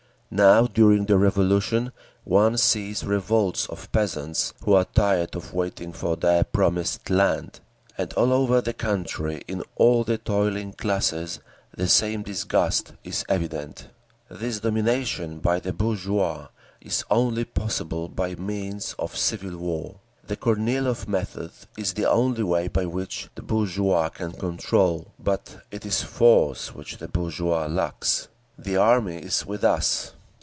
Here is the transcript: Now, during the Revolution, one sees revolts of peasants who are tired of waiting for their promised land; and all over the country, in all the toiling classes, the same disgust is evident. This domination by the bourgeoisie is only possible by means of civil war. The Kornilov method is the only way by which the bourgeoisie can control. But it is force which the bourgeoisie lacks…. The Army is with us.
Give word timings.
Now, 0.33 0.65
during 0.65 1.07
the 1.07 1.17
Revolution, 1.17 1.91
one 2.23 2.55
sees 2.57 3.03
revolts 3.03 3.65
of 3.65 3.91
peasants 3.91 4.53
who 4.63 4.71
are 4.75 4.85
tired 4.85 5.35
of 5.35 5.53
waiting 5.53 5.91
for 5.91 6.15
their 6.15 6.45
promised 6.45 7.09
land; 7.09 7.59
and 7.97 8.13
all 8.13 8.31
over 8.31 8.61
the 8.61 8.71
country, 8.71 9.43
in 9.45 9.61
all 9.75 10.05
the 10.05 10.17
toiling 10.17 10.71
classes, 10.71 11.41
the 11.75 11.85
same 11.89 12.23
disgust 12.23 12.93
is 13.03 13.25
evident. 13.27 13.89
This 14.29 14.61
domination 14.61 15.39
by 15.39 15.59
the 15.59 15.73
bourgeoisie 15.73 16.47
is 16.79 17.03
only 17.11 17.43
possible 17.43 18.07
by 18.07 18.35
means 18.35 18.95
of 18.97 19.17
civil 19.17 19.57
war. 19.57 19.95
The 20.25 20.37
Kornilov 20.37 21.09
method 21.09 21.51
is 21.75 21.91
the 21.91 22.05
only 22.09 22.43
way 22.43 22.69
by 22.69 22.85
which 22.85 23.27
the 23.35 23.41
bourgeoisie 23.41 24.11
can 24.15 24.31
control. 24.31 25.11
But 25.19 25.57
it 25.71 25.85
is 25.85 26.01
force 26.03 26.73
which 26.73 26.99
the 26.99 27.09
bourgeoisie 27.09 27.69
lacks…. 27.73 28.29
The 28.57 28.77
Army 28.77 29.17
is 29.17 29.45
with 29.45 29.65
us. 29.65 30.13